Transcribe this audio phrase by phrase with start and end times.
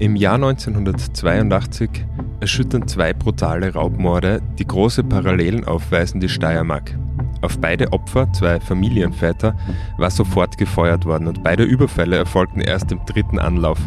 [0.00, 1.90] Im Jahr 1982
[2.38, 6.96] erschüttern zwei brutale Raubmorde, die große Parallelen aufweisen, die Steiermark.
[7.40, 9.56] Auf beide Opfer, zwei Familienväter,
[9.96, 13.78] war sofort gefeuert worden und beide Überfälle erfolgten erst im dritten Anlauf,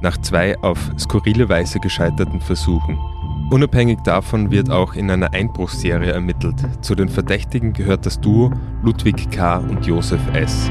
[0.00, 2.98] nach zwei auf skurrile Weise gescheiterten Versuchen.
[3.50, 6.56] Unabhängig davon wird auch in einer Einbruchsserie ermittelt.
[6.80, 9.58] Zu den Verdächtigen gehört das Duo Ludwig K.
[9.58, 10.70] und Josef S.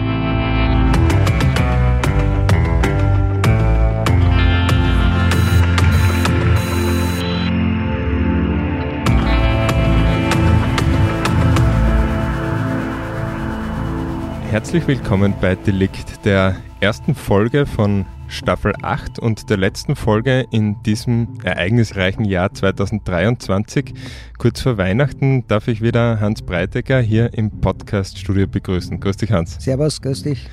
[14.49, 20.81] Herzlich willkommen bei Delikt, der ersten Folge von Staffel 8 und der letzten Folge in
[20.83, 23.93] diesem ereignisreichen Jahr 2023.
[24.37, 29.01] Kurz vor Weihnachten darf ich wieder Hans Breitegger hier im Podcast-Studio begrüßen.
[29.01, 29.57] Grüß dich, Hans.
[29.59, 30.47] Servus, grüß dich.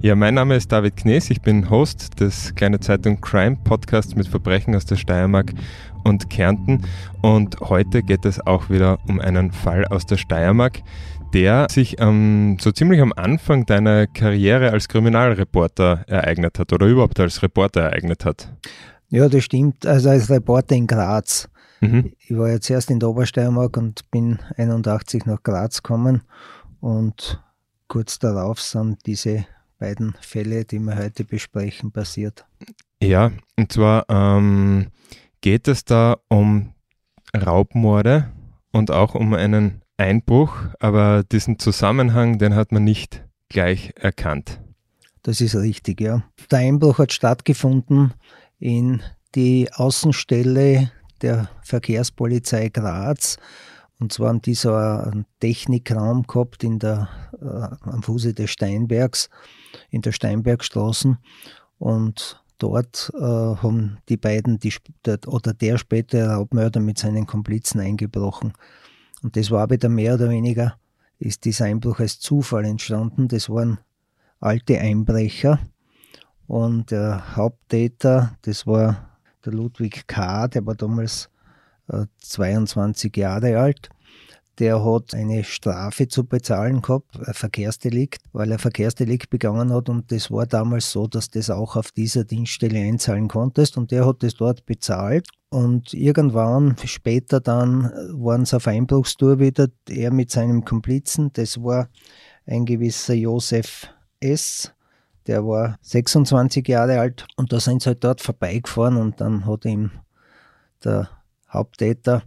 [0.00, 4.28] Ja, mein Name ist David Knees, ich bin Host des Kleine Zeitung Crime Podcasts mit
[4.28, 5.52] Verbrechen aus der Steiermark
[6.04, 6.82] und Kärnten
[7.20, 10.82] und heute geht es auch wieder um einen Fall aus der Steiermark,
[11.32, 17.20] der sich ähm, so ziemlich am Anfang deiner Karriere als Kriminalreporter ereignet hat oder überhaupt
[17.20, 18.52] als Reporter ereignet hat.
[19.08, 19.86] Ja, das stimmt.
[19.86, 21.48] Also als Reporter in Graz.
[21.80, 22.12] Mhm.
[22.18, 26.22] Ich war ja zuerst in der Obersteiermark und bin 81 nach Graz gekommen
[26.80, 27.42] und
[27.88, 29.46] kurz darauf sind diese
[29.78, 32.44] beiden Fälle, die wir heute besprechen, passiert.
[33.02, 34.88] Ja, und zwar ähm,
[35.40, 36.74] geht es da um
[37.34, 38.30] Raubmorde
[38.72, 44.60] und auch um einen Einbruch, aber diesen Zusammenhang, den hat man nicht gleich erkannt.
[45.22, 46.22] Das ist richtig, ja.
[46.50, 48.14] Der Einbruch hat stattgefunden
[48.58, 49.02] in
[49.34, 50.90] die Außenstelle
[51.20, 53.36] der Verkehrspolizei Graz.
[53.98, 57.08] Und zwar haben die so einen Technikraum gehabt in der,
[57.38, 59.28] äh, am Fuße des Steinbergs,
[59.90, 61.18] in der Steinbergstraßen.
[61.78, 64.72] Und dort äh, haben die beiden, die,
[65.26, 68.54] oder der spätere Raubmörder mit seinen Komplizen eingebrochen.
[69.22, 70.78] Und das war wieder mehr oder weniger,
[71.18, 73.28] ist dieser Einbruch als Zufall entstanden.
[73.28, 73.78] Das waren
[74.40, 75.58] alte Einbrecher.
[76.46, 81.30] Und der Haupttäter, das war der Ludwig K., der war damals
[81.88, 83.90] äh, 22 Jahre alt
[84.60, 90.12] der hat eine Strafe zu bezahlen gehabt, ein Verkehrsdelikt, weil er Verkehrsdelikt begangen hat und
[90.12, 94.22] das war damals so, dass das auch auf dieser Dienststelle einzahlen konntest und der hat
[94.22, 100.66] das dort bezahlt und irgendwann später dann waren sie auf Einbruchstour wieder, er mit seinem
[100.66, 101.88] Komplizen, das war
[102.44, 103.88] ein gewisser Josef
[104.20, 104.74] S.,
[105.26, 109.64] der war 26 Jahre alt und da sind sie halt dort vorbeigefahren und dann hat
[109.64, 109.90] ihm
[110.84, 111.08] der
[111.50, 112.22] Haupttäter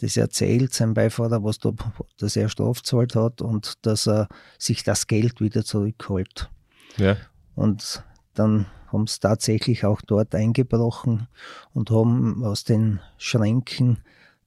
[0.00, 1.72] das erzählt, sein Beifahrer, was da,
[2.18, 4.28] dass er strafzahlt hat und dass er
[4.58, 6.50] sich das Geld wieder zurückholt.
[6.96, 7.16] Ja.
[7.54, 8.02] Und
[8.34, 11.28] dann haben sie tatsächlich auch dort eingebrochen
[11.72, 13.98] und haben aus den Schränken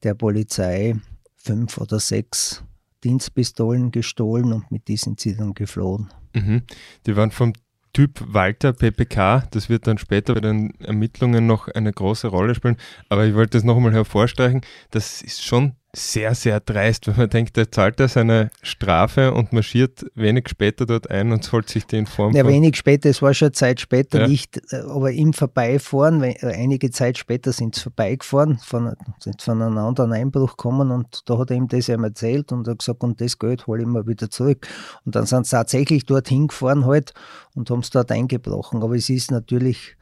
[0.04, 0.96] der Polizei
[1.36, 2.64] fünf oder sechs
[3.04, 6.10] Dienstpistolen gestohlen und mit diesen sind sie dann geflohen.
[6.34, 6.64] Mhm.
[7.06, 7.54] Die waren vom
[7.98, 12.78] Typ Walter PPK, das wird dann später bei den Ermittlungen noch eine große Rolle spielen.
[13.10, 17.30] Aber ich wollte das noch einmal hervorstreichen, das ist schon sehr, sehr dreist, wenn man
[17.30, 21.86] denkt, er zahlt er seine Strafe und marschiert wenig später dort ein und holt sich
[21.88, 24.28] die Form Ja, wenig später, es war schon Zeit später ja.
[24.28, 29.62] nicht, äh, aber im Vorbeifahren, äh, einige Zeit später sind sie vorbeigefahren, von, sind von
[29.62, 32.80] einem anderen Einbruch gekommen und da hat er ihm das eben erzählt und er hat
[32.80, 34.68] gesagt, und das Geld hole ich mal wieder zurück.
[35.06, 37.14] Und dann sind sie tatsächlich dorthin gefahren halt
[37.56, 38.84] und haben es dort eingebrochen.
[38.84, 39.96] Aber es ist natürlich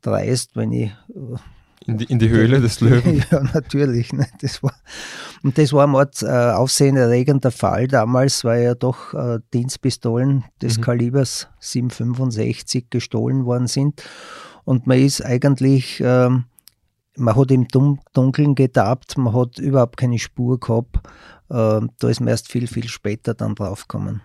[0.00, 1.36] dreist, wenn ich äh,
[1.86, 3.24] in die, in die Höhle des Löwen.
[3.30, 4.12] Ja, natürlich.
[4.12, 4.26] Ne?
[4.40, 4.74] Das war,
[5.42, 10.82] und das war ein äh, aufsehenerregender Fall damals, weil ja doch äh, Dienstpistolen des mhm.
[10.82, 14.02] Kalibers 765 gestohlen worden sind.
[14.64, 16.46] Und man ist eigentlich ähm,
[17.16, 20.96] man hat im Dunkeln getappt, man hat überhaupt keine Spur gehabt.
[21.48, 24.22] Äh, da ist man erst viel, viel später dann draufgekommen.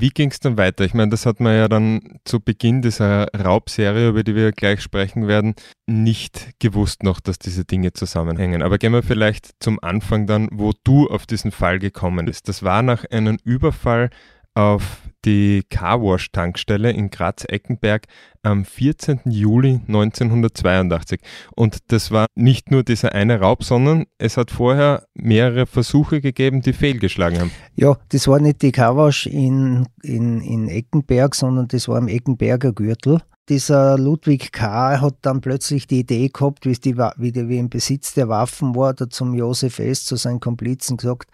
[0.00, 0.84] Wie ging es dann weiter?
[0.84, 4.80] Ich meine, das hat man ja dann zu Beginn dieser Raubserie, über die wir gleich
[4.80, 5.54] sprechen werden,
[5.86, 8.62] nicht gewusst noch, dass diese Dinge zusammenhängen.
[8.62, 12.48] Aber gehen wir vielleicht zum Anfang dann, wo du auf diesen Fall gekommen bist.
[12.48, 14.10] Das war nach einem Überfall
[14.54, 18.06] auf die Carwash-Tankstelle in Graz-Eckenberg
[18.42, 19.20] am 14.
[19.24, 21.20] Juli 1982.
[21.54, 26.60] Und das war nicht nur dieser eine Raub, sondern es hat vorher mehrere Versuche gegeben,
[26.60, 27.50] die fehlgeschlagen haben.
[27.76, 32.72] Ja, das war nicht die Carwash in, in, in Eckenberg, sondern das war am Eckenberger
[32.72, 33.20] Gürtel.
[33.48, 35.00] Dieser Ludwig K.
[35.00, 38.76] hat dann plötzlich die Idee gehabt, wie, die, wie, die, wie im Besitz der Waffen
[38.76, 41.30] war, da zum Josef S., zu seinen Komplizen gesagt,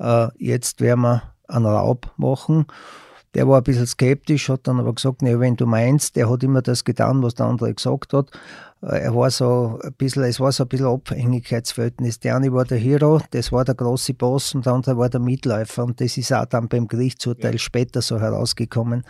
[0.00, 2.66] äh, jetzt werden wir einen Raub machen.
[3.34, 6.42] Der war ein bisschen skeptisch, hat dann aber gesagt, nee, wenn du meinst, der hat
[6.42, 8.30] immer das getan, was der andere gesagt hat.
[8.82, 12.20] Äh, er war so ein bisschen, es war so ein bisschen Abhängigkeitsverhältnis.
[12.20, 15.20] Der eine war der Hero, das war der große Boss und der andere war der
[15.20, 19.04] Mitläufer und das ist auch dann beim Gerichtsurteil später so herausgekommen.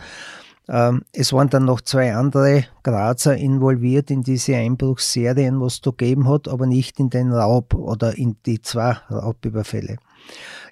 [0.67, 5.91] Ähm, es waren dann noch zwei andere Grazer involviert in diese Einbruchsserien, was es da
[5.91, 9.97] gegeben hat, aber nicht in den Raub oder in die zwei Raubüberfälle.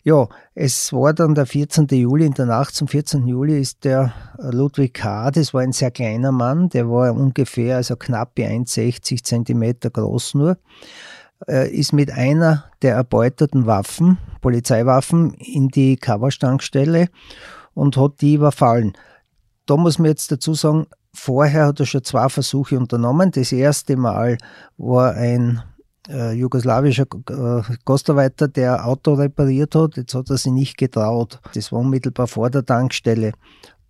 [0.06, 1.88] Ja, es war dann der 14.
[1.88, 3.26] Juli, in der Nacht zum 14.
[3.26, 7.78] Juli ist der äh, Ludwig K., das war ein sehr kleiner Mann, der war ungefähr,
[7.78, 10.58] also knapp 1,60 Zentimeter groß nur,
[11.46, 17.10] ist mit einer der erbeuteten Waffen, Polizeiwaffen, in die Coverstankstelle
[17.74, 18.94] und hat die überfallen.
[19.66, 23.32] Da muss man jetzt dazu sagen, vorher hat er schon zwei Versuche unternommen.
[23.32, 24.38] Das erste Mal
[24.78, 25.64] war ein
[26.10, 29.98] äh, jugoslawischer äh, Gastarbeiter, der Auto repariert hat.
[29.98, 31.40] Jetzt hat er sich nicht getraut.
[31.54, 33.32] Das war unmittelbar vor der Tankstelle.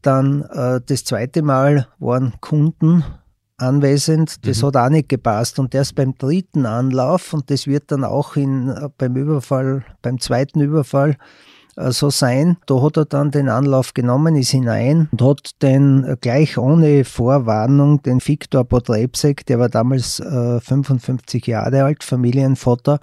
[0.01, 3.04] Dann äh, das zweite Mal waren Kunden
[3.57, 4.45] anwesend.
[4.45, 4.68] Das mhm.
[4.68, 5.60] hat auch nicht gepasst.
[5.60, 10.19] Und erst beim dritten Anlauf, und das wird dann auch in, äh, beim Überfall, beim
[10.19, 11.18] zweiten Überfall,
[11.75, 12.57] so sein.
[12.65, 17.05] Da hat er dann den Anlauf genommen, ist hinein und hat den äh, gleich ohne
[17.05, 22.99] Vorwarnung den Viktor Podrebsek, der war damals äh, 55 Jahre alt, Familienvater,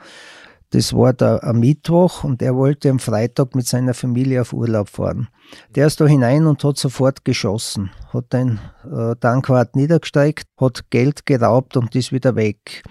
[0.71, 4.89] das war da am Mittwoch und er wollte am Freitag mit seiner Familie auf Urlaub
[4.89, 5.29] fahren.
[5.75, 11.27] Der ist da hinein und hat sofort geschossen, hat den äh, Tankwart niedergesteigt, hat Geld
[11.27, 12.85] geraubt und ist wieder weg.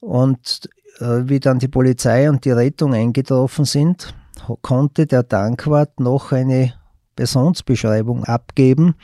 [0.00, 0.70] Und
[1.00, 4.14] äh, wie dann die Polizei und die Rettung eingetroffen sind,
[4.62, 6.74] konnte der Tankwart noch eine
[7.16, 8.94] Personsbeschreibung abgeben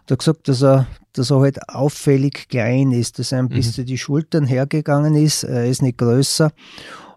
[0.00, 3.50] und hat gesagt, dass er, dass er halt auffällig klein ist, dass er ein mhm.
[3.50, 6.50] bisschen die Schultern hergegangen ist, er ist nicht größer.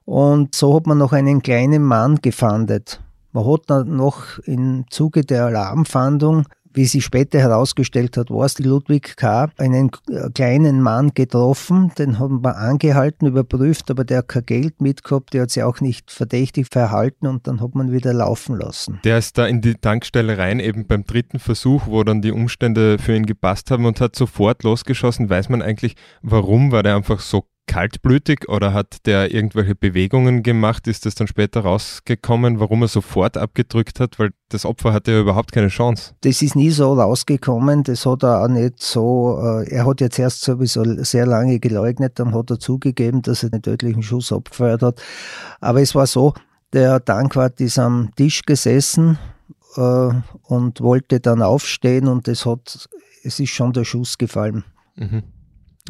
[0.06, 3.02] Und so hat man noch einen kleinen Mann gefandet.
[3.32, 8.60] Man hat dann noch im Zuge der Alarmfahndung wie sich später herausgestellt hat, war es
[8.60, 9.92] Ludwig K., einen
[10.34, 15.44] kleinen Mann getroffen, den haben wir angehalten, überprüft, aber der hat kein Geld mitgehabt, der
[15.44, 19.00] hat sich auch nicht verdächtig verhalten und dann hat man wieder laufen lassen.
[19.04, 22.98] Der ist da in die Tankstelle rein, eben beim dritten Versuch, wo dann die Umstände
[22.98, 25.30] für ihn gepasst haben und hat sofort losgeschossen.
[25.30, 26.72] Weiß man eigentlich, warum?
[26.72, 30.88] War der einfach so kaltblütig oder hat der irgendwelche Bewegungen gemacht?
[30.88, 34.20] Ist das dann später rausgekommen, warum er sofort abgedrückt hat?
[34.20, 36.14] Weil das Opfer hatte ja überhaupt keine Chance.
[36.22, 37.84] Das ist nie so rausgekommen.
[37.84, 39.40] Das hat er auch nicht so.
[39.42, 43.50] Äh, er hat jetzt erst sowieso sehr lange geleugnet, dann hat er zugegeben, dass er
[43.50, 45.02] den tödlichen Schuss abgefeuert hat.
[45.60, 46.34] Aber es war so,
[46.74, 49.18] der Tankwart ist am Tisch gesessen
[49.78, 50.10] äh,
[50.44, 52.90] und wollte dann aufstehen und es hat,
[53.24, 54.64] es ist schon der Schuss gefallen.
[54.96, 55.24] Mhm.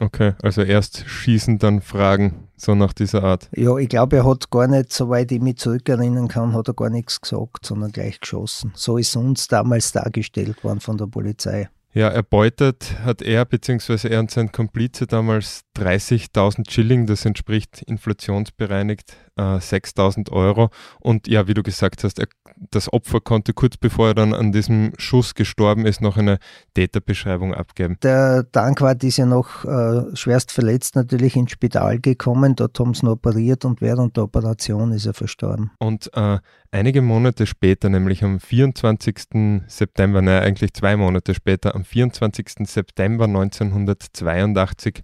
[0.01, 3.49] Okay, also erst schießen, dann fragen, so nach dieser Art.
[3.55, 6.89] Ja, ich glaube, er hat gar nicht, soweit ich mich zurückerinnern kann, hat er gar
[6.89, 8.71] nichts gesagt, sondern gleich geschossen.
[8.75, 11.69] So ist uns damals dargestellt worden von der Polizei.
[11.95, 14.07] Ja, erbeutet hat er bzw.
[14.07, 20.69] er und sein Komplize damals 30.000 Schilling, das entspricht inflationsbereinigt äh, 6.000 Euro.
[20.99, 22.27] Und ja, wie du gesagt hast, er
[22.71, 26.39] das Opfer konnte kurz bevor er dann an diesem Schuss gestorben ist, noch eine
[26.73, 27.97] Täterbeschreibung abgeben.
[28.03, 32.55] Der Dankwart ist ja noch äh, schwerst verletzt natürlich ins Spital gekommen.
[32.55, 35.71] Dort haben sie ihn operiert und während der Operation ist er verstorben.
[35.79, 36.39] Und äh,
[36.71, 39.63] einige Monate später, nämlich am 24.
[39.67, 42.67] September, naja, eigentlich zwei Monate später, am 24.
[42.67, 45.03] September 1982,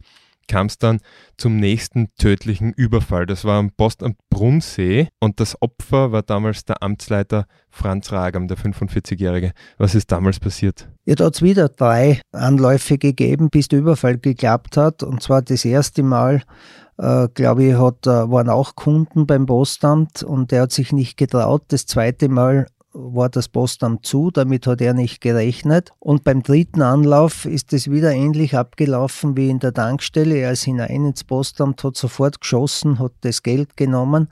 [0.50, 1.00] kam es dann
[1.38, 3.26] zum nächsten tödlichen Überfall.
[3.26, 8.58] Das war am Postamt Brunnsee und das Opfer war damals der Amtsleiter Franz Ragam, der
[8.58, 9.54] 45-Jährige.
[9.78, 10.90] Was ist damals passiert?
[11.06, 15.04] Ja, da hat es wieder drei Anläufe gegeben, bis der Überfall geklappt hat.
[15.04, 16.42] Und zwar das erste Mal,
[16.98, 21.16] äh, glaube ich, hat, äh, waren auch Kunden beim Postamt und der hat sich nicht
[21.16, 21.64] getraut.
[21.70, 25.92] Das zweite Mal war das Postamt zu, damit hat er nicht gerechnet.
[26.00, 30.36] Und beim dritten Anlauf ist es wieder ähnlich abgelaufen wie in der Tankstelle.
[30.36, 34.30] Er ist hinein ins Postamt, hat sofort geschossen, hat das Geld genommen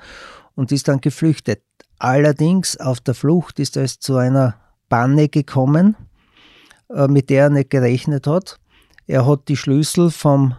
[0.56, 1.62] und ist dann geflüchtet.
[2.00, 4.56] Allerdings auf der Flucht ist es zu einer
[4.90, 5.96] Panne gekommen,
[6.90, 8.60] äh, mit der er nicht gerechnet hat.
[9.06, 10.56] Er hat die Schlüssel vom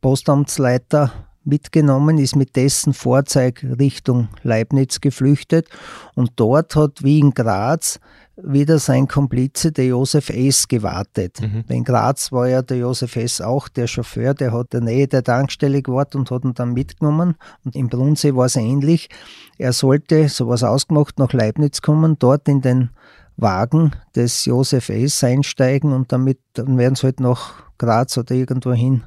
[0.00, 5.68] Postamtsleiter mitgenommen, ist mit dessen Vorzeig Richtung Leibniz geflüchtet
[6.14, 8.00] und dort hat wie in Graz
[8.36, 11.40] wieder sein Komplize, der Josef S., gewartet.
[11.40, 11.64] Mhm.
[11.68, 13.40] In Graz war ja der Josef S.
[13.40, 16.74] auch der Chauffeur, der hat in der Nähe der Tankstelle gewartet und hat ihn dann
[16.74, 17.36] mitgenommen.
[17.64, 19.08] Und im Brunsee war es ähnlich.
[19.56, 22.90] Er sollte, so was ausgemacht, nach Leibniz kommen, dort in den
[23.38, 25.24] Wagen des Josef S.
[25.24, 29.04] einsteigen und damit, dann werden sie halt nach Graz oder irgendwo hin,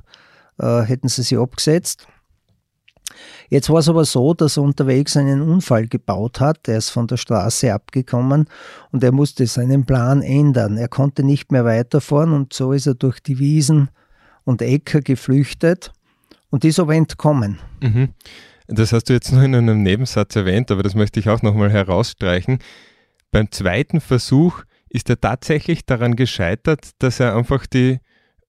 [0.60, 2.08] äh, hätten sie sie abgesetzt.
[3.50, 6.68] Jetzt war es aber so, dass er unterwegs einen Unfall gebaut hat.
[6.68, 8.46] Er ist von der Straße abgekommen
[8.92, 10.78] und er musste seinen Plan ändern.
[10.78, 13.90] Er konnte nicht mehr weiterfahren und so ist er durch die Wiesen
[14.44, 15.92] und Äcker geflüchtet
[16.50, 17.60] und ist aber entkommen.
[17.82, 18.10] Mhm.
[18.68, 21.72] Das hast du jetzt nur in einem Nebensatz erwähnt, aber das möchte ich auch nochmal
[21.72, 22.60] herausstreichen.
[23.32, 28.00] Beim zweiten Versuch ist er tatsächlich daran gescheitert, dass er einfach die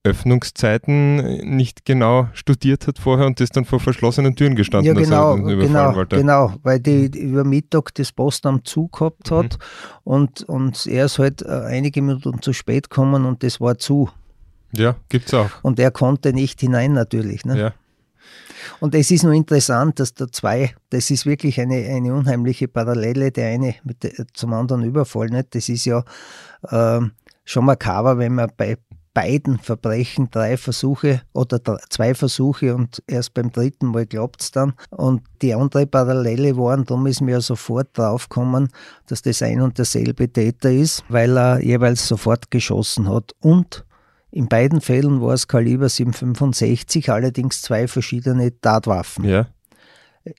[0.03, 1.17] Öffnungszeiten
[1.57, 5.53] nicht genau studiert hat vorher und das dann vor verschlossenen Türen gestanden ja, genau, dass
[5.53, 6.17] überfallen genau, wollte.
[6.17, 10.13] Genau, weil die, die über Mittag das Postamt zugehabt hat mhm.
[10.13, 14.09] und, und er ist halt äh, einige Minuten zu spät gekommen und das war zu.
[14.73, 15.51] Ja, gibt's auch.
[15.63, 17.45] Und er konnte nicht hinein natürlich.
[17.45, 17.59] Ne?
[17.59, 17.75] Ja.
[18.79, 23.33] Und es ist nur interessant, dass da zwei, das ist wirklich eine, eine unheimliche Parallele,
[23.33, 25.55] der eine mit der, zum anderen Überfall nicht.
[25.55, 26.05] Das ist ja
[26.71, 27.01] äh,
[27.45, 28.79] schon makaber, wenn man bei
[29.15, 34.75] beiden Verbrechen drei Versuche oder zwei Versuche und erst beim dritten Mal klappt es dann.
[34.91, 38.69] Und die andere Parallele waren, darum ist mir sofort draufgekommen,
[39.07, 43.33] dass das ein und derselbe Täter ist, weil er jeweils sofort geschossen hat.
[43.41, 43.85] Und
[44.31, 49.25] in beiden Fällen war es Kaliber 765, allerdings zwei verschiedene Tatwaffen.
[49.25, 49.49] Ja.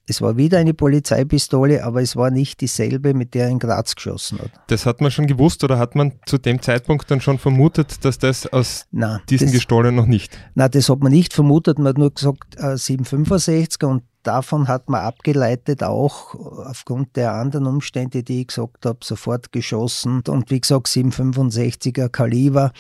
[0.06, 3.96] Es war wieder eine Polizeipistole, aber es war nicht dieselbe, mit der er in Graz
[3.96, 4.52] geschossen hat.
[4.68, 8.20] Das hat man schon gewusst oder hat man zu dem Zeitpunkt dann schon vermutet, dass
[8.20, 10.38] das aus Nein, diesen das, gestohlen noch nicht?
[10.54, 11.80] Nein, das hat man nicht vermutet.
[11.80, 17.66] Man hat nur gesagt äh, 765 und davon hat man abgeleitet auch aufgrund der anderen
[17.66, 22.72] Umstände, die ich gesagt habe, sofort geschossen und wie gesagt 765er Kaliber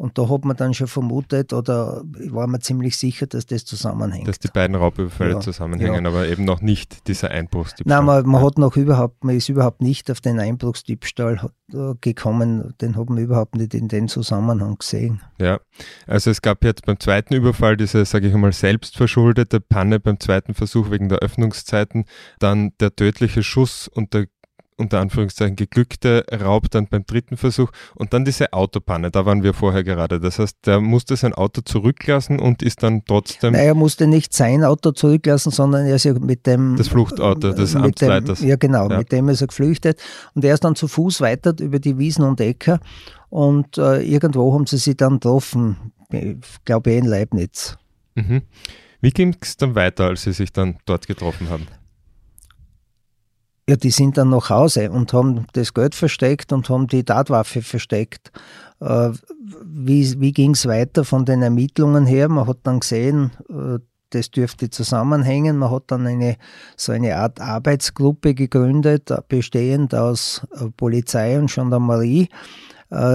[0.00, 4.26] und da hat man dann schon vermutet oder war man ziemlich sicher, dass das zusammenhängt.
[4.26, 6.10] Dass die beiden Raubüberfälle ja, zusammenhängen, ja.
[6.10, 7.98] aber eben noch nicht dieser Einbruchsdiebstahl.
[7.98, 12.72] Nein, man, man, hat noch überhaupt, man ist überhaupt nicht auf den Einbruchsdiebstahl äh, gekommen,
[12.80, 15.20] den hat man überhaupt nicht in den Zusammenhang gesehen.
[15.38, 15.60] Ja,
[16.06, 20.54] also es gab jetzt beim zweiten Überfall diese, sage ich einmal, selbstverschuldete Panne beim zweiten
[20.54, 22.06] Versuch wegen der Öffnungszeiten,
[22.38, 24.28] dann der tödliche Schuss und der
[24.80, 29.54] unter Anführungszeichen geglückte Raub dann beim dritten Versuch und dann diese Autopanne, da waren wir
[29.54, 30.18] vorher gerade.
[30.18, 33.52] Das heißt, der musste sein Auto zurücklassen und ist dann trotzdem.
[33.52, 36.76] Nein, er musste nicht sein Auto zurücklassen, sondern er ist ja mit dem.
[36.76, 38.40] Das Fluchtauto des Amtsleiters.
[38.40, 38.98] Dem, ja, genau, ja.
[38.98, 40.00] mit dem ist er geflüchtet
[40.34, 42.80] und er ist dann zu Fuß weiter über die Wiesen und Äcker
[43.28, 47.76] und äh, irgendwo haben sie sich dann getroffen, ich glaube eh in Leibniz.
[48.14, 48.42] Mhm.
[49.00, 51.66] Wie ging es dann weiter, als sie sich dann dort getroffen haben?
[53.70, 57.62] Ja, die sind dann nach Hause und haben das Geld versteckt und haben die Tatwaffe
[57.62, 58.32] versteckt.
[58.80, 59.10] Äh,
[59.64, 62.28] wie wie ging es weiter von den Ermittlungen her?
[62.28, 63.78] Man hat dann gesehen, äh,
[64.10, 65.56] das dürfte zusammenhängen.
[65.56, 66.36] Man hat dann eine,
[66.76, 72.28] so eine Art Arbeitsgruppe gegründet, bestehend aus äh, Polizei und Gendarmerie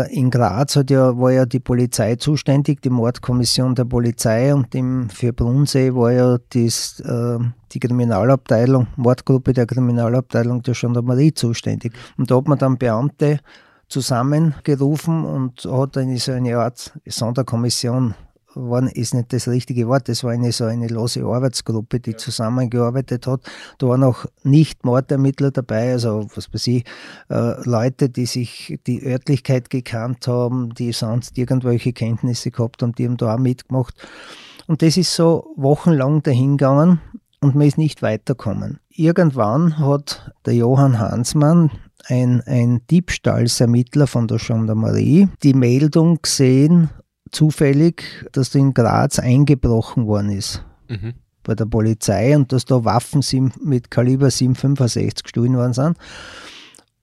[0.09, 5.09] in Graz hat ja, war ja die Polizei zuständig, die Mordkommission der Polizei und im,
[5.09, 7.39] für Brunsee war ja dies, äh,
[7.73, 11.93] die Kriminalabteilung, Mordgruppe der Kriminalabteilung der Gendarmerie zuständig.
[12.17, 13.39] Und da hat man dann Beamte
[13.89, 18.15] zusammengerufen und hat eine so eine Art Sonderkommission
[18.55, 22.17] waren, ist nicht das richtige Wort, das war eine so eine lose Arbeitsgruppe, die ja.
[22.17, 23.41] zusammengearbeitet hat.
[23.77, 26.85] Da waren auch nicht Mordermittler dabei, also was weiß ich,
[27.29, 33.05] äh, Leute, die sich die Örtlichkeit gekannt haben, die sonst irgendwelche Kenntnisse gehabt haben, die
[33.05, 33.95] haben da auch mitgemacht.
[34.67, 36.99] Und das ist so wochenlang dahingegangen
[37.41, 38.79] und man ist nicht weitergekommen.
[38.89, 41.69] Irgendwann hat der Johann Hansmann,
[42.07, 46.89] ein, ein Diebstahlsermittler von der Gendarmerie, die Meldung gesehen
[47.35, 50.63] zufällig, dass in Graz eingebrochen worden ist.
[50.89, 51.13] Mhm.
[51.43, 53.23] Bei der Polizei und dass da Waffen
[53.61, 55.97] mit Kaliber 765 gestohlen worden sind.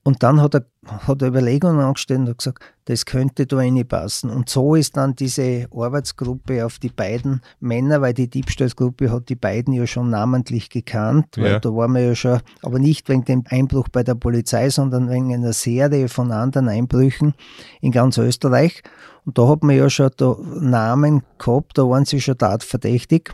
[0.05, 4.29] Und dann hat er, hat er Überlegungen angestellt und gesagt, das könnte da reinpassen.
[4.29, 9.35] Und so ist dann diese Arbeitsgruppe auf die beiden Männer, weil die Diebstahlsgruppe hat die
[9.35, 11.59] beiden ja schon namentlich gekannt, weil Ja.
[11.59, 15.33] da waren wir ja schon, aber nicht wegen dem Einbruch bei der Polizei, sondern wegen
[15.33, 17.33] einer Serie von anderen Einbrüchen
[17.79, 18.83] in ganz Österreich.
[19.25, 20.11] Und da hat man ja schon
[20.59, 23.33] Namen gehabt, da waren sie schon tatverdächtig.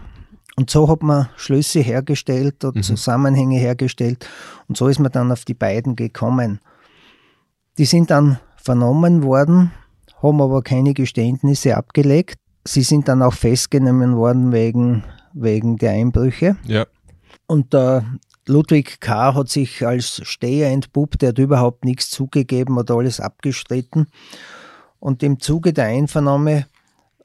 [0.56, 4.28] Und so hat man Schlüsse hergestellt und Zusammenhänge hergestellt.
[4.68, 6.60] Und so ist man dann auf die beiden gekommen.
[7.78, 9.72] Die sind dann vernommen worden,
[10.22, 12.36] haben aber keine Geständnisse abgelegt.
[12.66, 16.58] Sie sind dann auch festgenommen worden wegen, wegen der Einbrüche.
[16.66, 16.86] Ja.
[17.48, 18.06] Und der
[18.46, 19.34] Ludwig K.
[19.34, 24.08] hat sich als Steher entpuppt, der hat überhaupt nichts zugegeben, hat alles abgestritten.
[25.00, 26.66] Und im Zuge der Einvernahme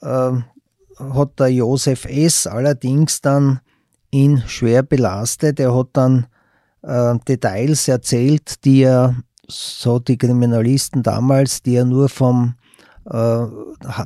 [0.00, 0.32] äh,
[0.98, 2.46] hat der Josef S.
[2.46, 3.60] allerdings dann
[4.10, 5.58] ihn schwer belastet.
[5.58, 6.26] Er hat dann
[6.82, 9.16] äh, Details erzählt, die er,
[9.48, 12.54] so die Kriminalisten damals, die er nur vom
[13.10, 13.44] äh,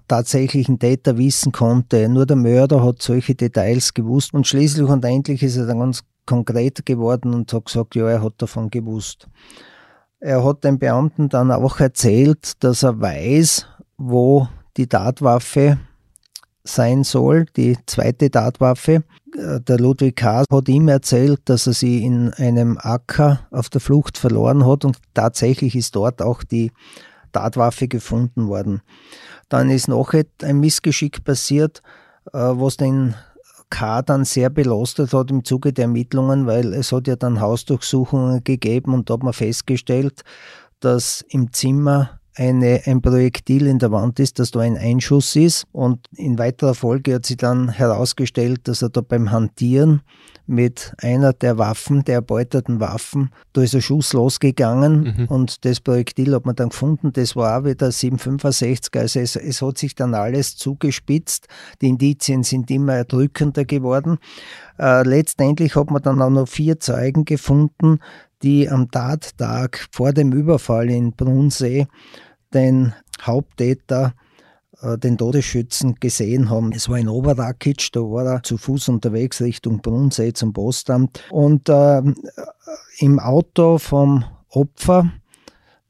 [0.08, 2.08] tatsächlichen Täter wissen konnte.
[2.08, 6.02] Nur der Mörder hat solche Details gewusst und schließlich und endlich ist er dann ganz
[6.26, 9.28] konkret geworden und hat gesagt, ja, er hat davon gewusst.
[10.20, 15.78] Er hat den Beamten dann auch erzählt, dass er weiß, wo die Tatwaffe
[16.64, 19.04] sein soll, die zweite Tatwaffe.
[19.34, 20.44] Der Ludwig K.
[20.50, 24.98] hat ihm erzählt, dass er sie in einem Acker auf der Flucht verloren hat und
[25.14, 26.72] tatsächlich ist dort auch die
[27.32, 28.82] Tatwaffe gefunden worden.
[29.48, 31.82] Dann ist noch ein Missgeschick passiert,
[32.32, 33.14] äh, was den
[33.70, 34.02] K.
[34.02, 38.94] dann sehr belastet hat im Zuge der Ermittlungen, weil es hat ja dann Hausdurchsuchungen gegeben
[38.94, 40.22] und da hat man festgestellt,
[40.80, 45.64] dass im Zimmer eine, ein Projektil in der Wand ist, dass da ein Einschuss ist.
[45.72, 50.02] Und in weiterer Folge hat sich dann herausgestellt, dass er da beim Hantieren
[50.46, 55.24] mit einer der Waffen, der erbeuteten Waffen, da ist ein Schuss losgegangen Mhm.
[55.26, 59.60] und das Projektil hat man dann gefunden, das war auch wieder 765, also es, es
[59.60, 61.48] hat sich dann alles zugespitzt,
[61.82, 64.16] die Indizien sind immer erdrückender geworden.
[64.78, 67.98] Äh, letztendlich hat man dann auch noch vier Zeugen gefunden,
[68.42, 71.88] die am Tattag vor dem Überfall in Brunsee
[72.54, 74.14] den Haupttäter,
[74.80, 76.72] äh, den Todesschützen gesehen haben.
[76.72, 81.22] Es war in Oberrakic, da war er zu Fuß unterwegs Richtung Brunsee zum Postamt.
[81.30, 82.02] Und äh,
[82.98, 85.10] im Auto vom Opfer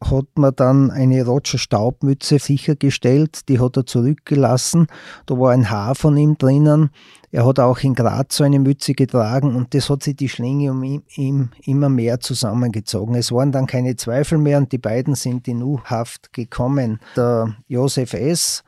[0.00, 4.86] hat man dann eine Roger Staubmütze sichergestellt, die hat er zurückgelassen.
[5.26, 6.90] Da war ein Haar von ihm drinnen.
[7.30, 10.70] Er hat auch in Graz so eine Mütze getragen und das hat sich die Schlinge
[10.70, 13.14] um ihn, ihm immer mehr zusammengezogen.
[13.14, 17.00] Es waren dann keine Zweifel mehr und die beiden sind in U-Haft gekommen.
[17.16, 18.64] Der Josef S.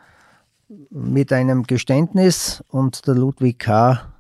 [0.90, 4.12] mit einem Geständnis und der Ludwig K.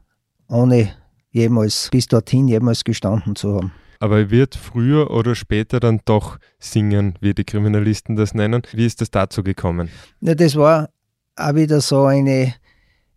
[0.48, 0.90] ohne
[1.30, 3.72] jemals bis dorthin jemals gestanden zu haben.
[4.00, 8.62] Aber er wird früher oder später dann doch singen, wie die Kriminalisten das nennen.
[8.72, 9.90] Wie ist es dazu gekommen?
[10.22, 10.88] Ja, das war
[11.36, 12.54] auch wieder so eine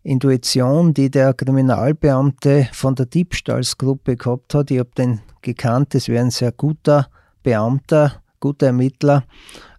[0.04, 4.70] Intuition, die der Kriminalbeamte von der Diebstahlsgruppe gehabt hat.
[4.70, 7.08] Ich habe den gekannt, das wäre ein sehr guter
[7.42, 9.24] Beamter, guter Ermittler,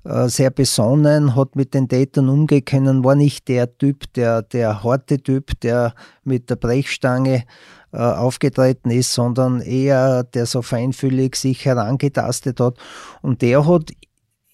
[0.04, 5.20] äh, sehr besonnen, hat mit den Tätern umgehen war nicht der Typ, der, der harte
[5.20, 7.44] Typ, der mit der Brechstange
[7.92, 12.78] äh, aufgetreten ist, sondern eher der so feinfühlig sich herangetastet hat.
[13.22, 13.92] Und der hat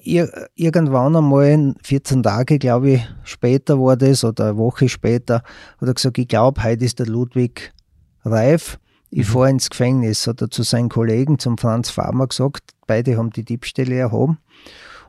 [0.04, 5.44] ir irgendwann einmal, 14 Tage, glaube ich, später war das, oder eine Woche später,
[5.80, 7.74] hat er gesagt, ich glaube, heute ist der Ludwig
[8.24, 9.32] reif, ich Mhm.
[9.32, 13.44] fahre ins Gefängnis, hat er zu seinen Kollegen, zum Franz Farmer gesagt, beide haben die
[13.44, 14.38] Diebstähle erhoben.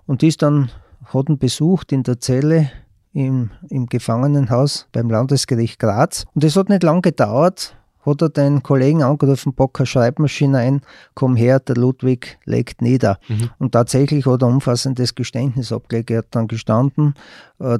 [0.07, 0.71] Und die ist dann,
[1.05, 2.71] hat ihn besucht in der Zelle
[3.13, 6.25] im, im Gefangenenhaus beim Landesgericht Graz.
[6.35, 10.83] Und es hat nicht lang gedauert, hat er den Kollegen angerufen, pack eine Schreibmaschine ein,
[11.15, 13.19] komm her, der Ludwig legt nieder.
[13.29, 13.51] Mhm.
[13.59, 16.11] Und tatsächlich hat er umfassendes Geständnis abgelegt.
[16.11, 17.15] Er hat dann gestanden,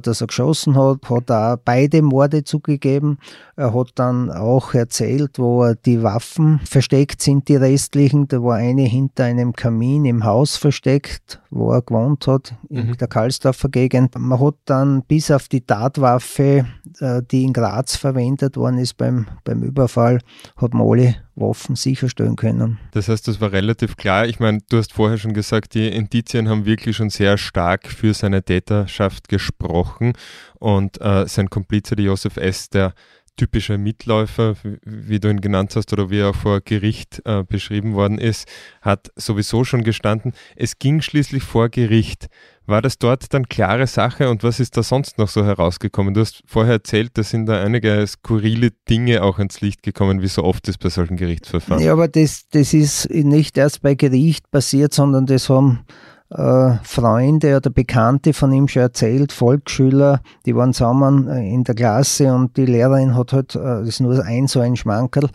[0.01, 3.17] dass er geschossen hat, hat auch beide Morde zugegeben.
[3.55, 8.27] Er hat dann auch erzählt, wo die Waffen versteckt sind, die restlichen.
[8.27, 12.97] Da war eine hinter einem Kamin im Haus versteckt, wo er gewohnt hat, in Mhm.
[12.97, 14.17] der Karlsdorfer Gegend.
[14.17, 16.65] Man hat dann bis auf die Tatwaffe,
[16.99, 20.19] äh, die in Graz verwendet worden ist beim, beim Überfall,
[20.57, 22.79] hat man alle Waffen sicherstellen können.
[22.91, 24.27] Das heißt, das war relativ klar.
[24.27, 28.13] Ich meine, du hast vorher schon gesagt, die Indizien haben wirklich schon sehr stark für
[28.13, 30.13] seine Täterschaft gesprochen
[30.59, 32.93] und äh, sein Komplize, der Josef S., der
[33.35, 38.17] typische Mitläufer, wie- du ihn genannt hast oder wie er vor Gericht äh, beschrieben worden
[38.17, 38.47] ist,
[38.81, 40.33] hat sowieso schon gestanden.
[40.55, 42.27] Es ging schließlich vor Gericht.
[42.65, 46.13] War das dort dann klare Sache und was ist da sonst noch so herausgekommen?
[46.13, 50.27] Du hast vorher erzählt, da sind da einige skurrile Dinge auch ans Licht gekommen, wie
[50.27, 51.83] so oft ist bei solchen Gerichtsverfahren.
[51.83, 55.85] Ja, aber das, das ist nicht erst bei Gericht passiert, sondern das haben
[56.33, 61.75] äh, Freunde oder Bekannte von ihm schon erzählt, Volksschüler, die waren zusammen äh, in der
[61.75, 65.29] Klasse und die Lehrerin hat halt, äh, das ist nur ein so ein Schmankerl,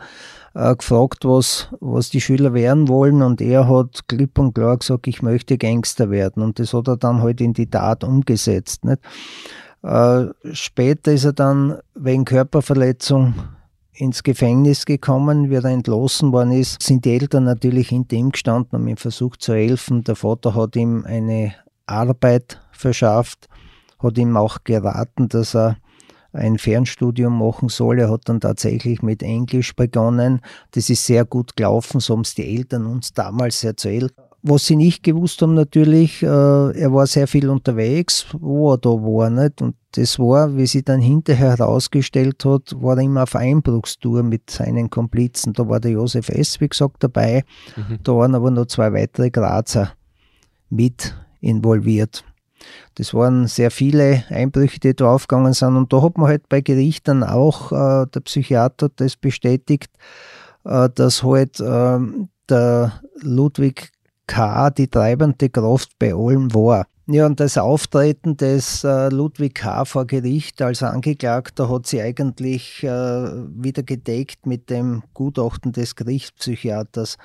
[0.54, 5.22] gefragt, was, was die Schüler werden wollen und er hat klipp und klar gesagt, ich
[5.22, 8.84] möchte Gangster werden und das hat er dann halt in die Tat umgesetzt.
[8.84, 9.00] Nicht?
[10.52, 13.34] Später ist er dann wegen Körperverletzung
[13.98, 18.78] ins Gefängnis gekommen, wie er entlassen worden ist, sind die Eltern natürlich hinter ihm gestanden,
[18.78, 20.04] haben ihm versucht zu helfen.
[20.04, 21.54] Der Vater hat ihm eine
[21.86, 23.48] Arbeit verschafft,
[23.98, 25.78] hat ihm auch geraten, dass er
[26.32, 27.98] ein Fernstudium machen soll.
[27.98, 30.40] Er hat dann tatsächlich mit Englisch begonnen.
[30.72, 34.14] Das ist sehr gut gelaufen, so haben es die Eltern uns damals erzählt.
[34.42, 38.90] Was sie nicht gewusst haben natürlich, äh, er war sehr viel unterwegs, wo er da
[38.90, 39.30] war.
[39.30, 39.60] Nicht?
[39.60, 44.48] Und das war, wie sie dann hinterher herausgestellt hat, war er immer auf Einbruchstour mit
[44.48, 45.54] seinen Komplizen.
[45.54, 47.42] Da war der Josef S., wie gesagt, dabei.
[47.76, 47.98] Mhm.
[48.04, 49.92] Da waren aber noch zwei weitere Grazer
[50.70, 52.24] mit involviert.
[52.94, 55.76] Das waren sehr viele Einbrüche, die da aufgegangen sind.
[55.76, 59.90] Und da hat man halt bei Gericht dann auch, äh, der Psychiater das bestätigt,
[60.64, 61.98] äh, dass halt äh,
[62.48, 63.90] der Ludwig
[64.28, 64.70] K.
[64.70, 66.86] die treibende Kraft bei allem war.
[67.10, 69.86] Ja, und das Auftreten des äh, Ludwig K.
[69.86, 77.16] vor Gericht als Angeklagter hat sie eigentlich äh, wieder gedeckt mit dem Gutachten des Gerichtspsychiaters.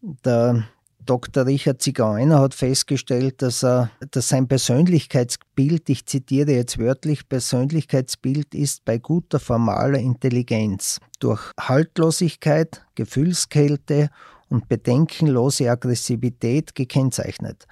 [0.00, 0.64] Der
[1.04, 1.44] Dr.
[1.44, 8.86] Richard Zigeuner hat festgestellt, dass, er, dass sein Persönlichkeitsbild, ich zitiere jetzt wörtlich, Persönlichkeitsbild ist
[8.86, 14.08] bei guter formaler Intelligenz durch Haltlosigkeit, Gefühlskälte
[14.48, 17.66] und bedenkenlose Aggressivität gekennzeichnet.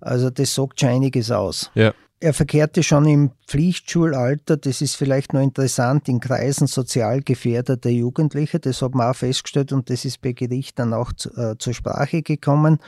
[0.00, 1.70] Also das sagt schon einiges aus.
[1.74, 1.92] Ja.
[2.20, 8.58] Er verkehrte schon im Pflichtschulalter, das ist vielleicht noch interessant, in Kreisen sozial gefährdeter Jugendlicher.
[8.58, 11.74] Das hat man auch festgestellt und das ist bei Gericht dann auch zu, äh, zur
[11.74, 12.78] Sprache gekommen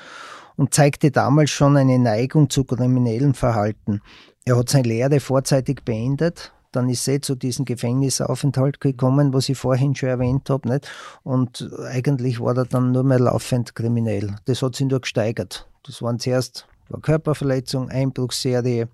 [0.57, 4.01] und zeigte damals schon eine Neigung zu kriminellem Verhalten.
[4.47, 9.59] Er hat seine Lehre vorzeitig beendet, dann ist er zu diesem Gefängnisaufenthalt gekommen, was ich
[9.59, 10.69] vorhin schon erwähnt habe.
[10.69, 10.89] Nicht?
[11.25, 14.37] Und eigentlich war er dann nur mehr laufend kriminell.
[14.45, 15.67] Das hat sich nur gesteigert.
[15.85, 18.89] Das waren zuerst war Körperverletzung, Einbruchsserie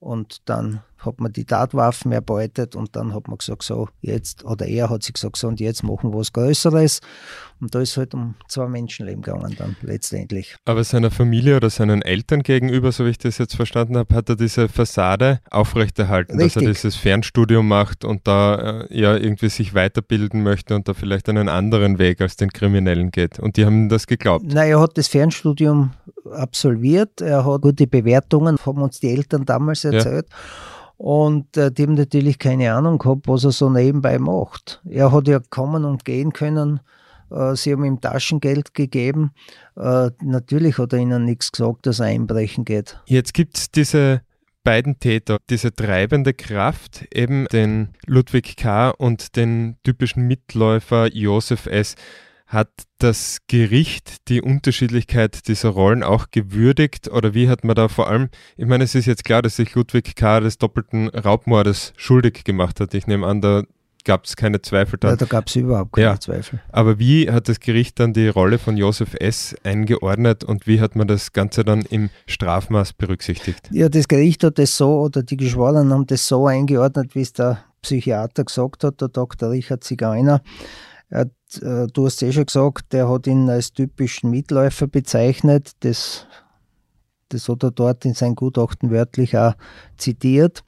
[0.00, 4.66] und dann hat man die Tatwaffen erbeutet und dann hat man gesagt, so jetzt, oder
[4.66, 7.00] er hat sich gesagt, so und jetzt machen wir was Größeres.
[7.60, 10.56] Und da ist halt um zwei Menschenleben gegangen dann letztendlich.
[10.64, 14.28] Aber seiner Familie oder seinen Eltern gegenüber, so wie ich das jetzt verstanden habe, hat
[14.28, 16.54] er diese Fassade aufrechterhalten, Richtig.
[16.54, 20.94] dass er dieses Fernstudium macht und da äh, ja irgendwie sich weiterbilden möchte und da
[20.94, 23.38] vielleicht einen anderen Weg als den Kriminellen geht.
[23.38, 24.44] Und die haben das geglaubt.
[24.46, 25.92] Nein, er hat das Fernstudium
[26.32, 30.26] absolviert, er hat gute Bewertungen, haben uns die Eltern damals erzählt.
[30.28, 30.36] Ja.
[30.96, 34.80] Und äh, die haben natürlich keine Ahnung gehabt, was er so nebenbei macht.
[34.88, 36.80] Er hat ja kommen und gehen können.
[37.30, 39.32] Äh, sie haben ihm Taschengeld gegeben.
[39.76, 42.98] Äh, natürlich hat er ihnen nichts gesagt, dass er einbrechen geht.
[43.06, 44.22] Jetzt gibt es diese
[44.62, 48.90] beiden Täter, diese treibende Kraft, eben den Ludwig K.
[48.90, 51.96] und den typischen Mitläufer Josef S
[52.54, 58.08] hat das Gericht die Unterschiedlichkeit dieser Rollen auch gewürdigt oder wie hat man da vor
[58.08, 60.40] allem, ich meine, es ist jetzt klar, dass sich Ludwig K.
[60.40, 62.94] des doppelten Raubmordes schuldig gemacht hat.
[62.94, 63.64] Ich nehme an, da
[64.04, 65.08] gab es keine Zweifel da.
[65.10, 66.20] Ja, da gab es überhaupt keine ja.
[66.20, 66.60] Zweifel.
[66.70, 69.56] Aber wie hat das Gericht dann die Rolle von Josef S.
[69.64, 73.68] eingeordnet und wie hat man das Ganze dann im Strafmaß berücksichtigt?
[73.70, 77.32] Ja, das Gericht hat das so oder die Geschworenen haben das so eingeordnet, wie es
[77.32, 79.50] der Psychiater gesagt hat, der Dr.
[79.50, 80.40] Richard Zigeuner.
[81.14, 85.72] Äh, du hast eh schon gesagt, der hat ihn als typischen Mitläufer bezeichnet.
[85.80, 86.26] Das,
[87.28, 89.54] das hat er dort in sein Gutachten wörtlich auch
[89.96, 90.64] zitiert.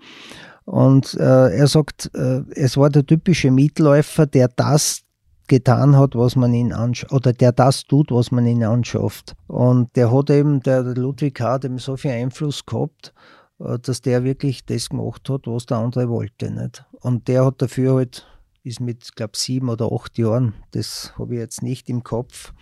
[0.64, 5.02] Und äh, er sagt, äh, es war der typische Mitläufer, der das
[5.48, 9.36] getan hat, was man ihn anschaut, oder der das tut, was man ihn anschafft.
[9.46, 13.14] Und der hat eben, der Ludwig hat eben so viel Einfluss gehabt,
[13.60, 16.50] äh, dass der wirklich das gemacht hat, was der andere wollte.
[16.50, 16.84] Nicht?
[17.00, 18.26] Und der hat dafür halt
[18.66, 22.52] ist mit, glaube sieben oder acht Jahren, das habe ich jetzt nicht im Kopf,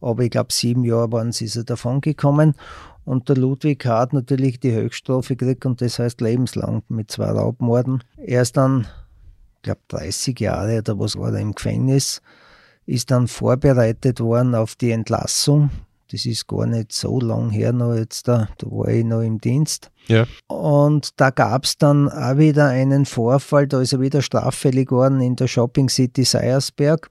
[0.00, 2.54] aber ich glaube, sieben Jahre waren sie, ist er davon gekommen.
[3.04, 8.04] Und der Ludwig hat natürlich die Höchststrafe gekriegt und das heißt lebenslang mit zwei Raubmorden.
[8.16, 8.86] Er ist dann,
[9.56, 12.22] ich glaube, 30 Jahre oder was war er im Gefängnis,
[12.86, 15.70] ist dann vorbereitet worden auf die Entlassung.
[16.12, 19.40] Das ist gar nicht so lang her noch jetzt da, da war ich noch im
[19.40, 19.90] Dienst.
[20.08, 20.26] Ja.
[20.46, 25.20] Und da gab es dann auch wieder einen Vorfall, da ist er wieder straffällig geworden
[25.22, 27.08] in der Shopping City Seiersberg.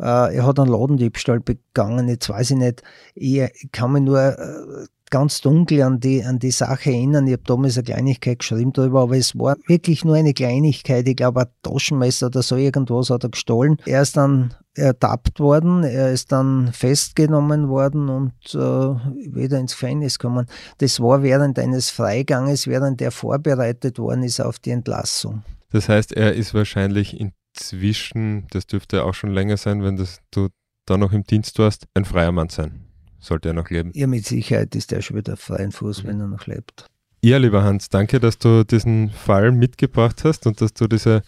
[0.00, 2.82] Äh, er hat einen Ladendiebstahl begangen, jetzt weiß ich nicht,
[3.14, 7.28] ich kann mich nur äh, ganz dunkel an die, an die Sache erinnern.
[7.28, 11.06] Ich habe damals eine Kleinigkeit geschrieben darüber, aber es war wirklich nur eine Kleinigkeit.
[11.06, 13.76] Ich glaube, ein Taschenmesser oder so irgendwas hat er gestohlen.
[13.86, 20.18] Er ist dann ertappt worden, er ist dann festgenommen worden und äh, wieder ins Gefängnis
[20.18, 20.46] gekommen.
[20.78, 25.44] Das war während eines Freiganges, während er vorbereitet worden ist auf die Entlassung.
[25.70, 30.48] Das heißt, er ist wahrscheinlich inzwischen, das dürfte auch schon länger sein, wenn das, du
[30.86, 32.84] da noch im Dienst warst, ein freier Mann sein
[33.24, 33.90] sollte er noch leben.
[33.94, 36.86] Ja, mit Sicherheit ist er schon wieder freien Fuß, wenn er noch lebt.
[37.22, 41.22] Ja, lieber Hans, danke, dass du diesen Fall mitgebracht hast und dass du diese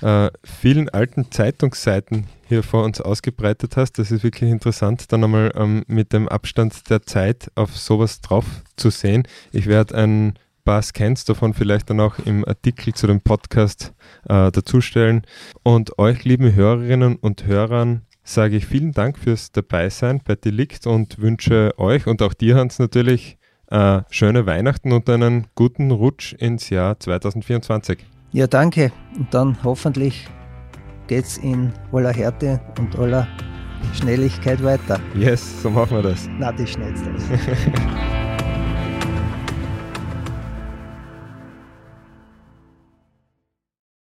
[0.00, 3.98] äh, vielen alten Zeitungsseiten hier vor uns ausgebreitet hast.
[3.98, 8.46] Das ist wirklich interessant, dann einmal ähm, mit dem Abstand der Zeit auf sowas drauf
[8.76, 9.24] zu sehen.
[9.52, 13.92] Ich werde ein paar Scans davon vielleicht dann auch im Artikel zu dem Podcast
[14.24, 15.22] äh, dazustellen.
[15.62, 21.20] Und euch, lieben Hörerinnen und Hörern, sage ich vielen Dank fürs Dabeisein bei Delikt und
[21.20, 23.38] wünsche euch und auch dir, Hans, natürlich
[23.70, 28.04] äh, schöne Weihnachten und einen guten Rutsch ins Jahr 2024.
[28.32, 28.92] Ja, danke.
[29.16, 30.26] Und dann hoffentlich
[31.06, 33.26] geht es in aller Härte und aller
[33.94, 35.00] Schnelligkeit weiter.
[35.14, 36.28] Yes, so machen wir das.
[36.38, 37.10] Na, die schnellste.